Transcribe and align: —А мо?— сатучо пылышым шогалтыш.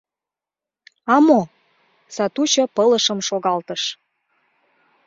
—А 1.13 1.15
мо?— 1.25 1.41
сатучо 2.15 2.63
пылышым 2.75 3.19
шогалтыш. 3.27 3.83